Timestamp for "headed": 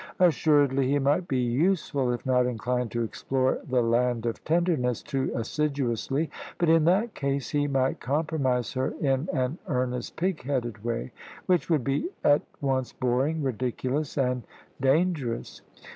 10.41-10.83